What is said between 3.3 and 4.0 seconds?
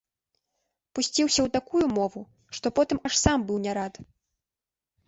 быў не рад.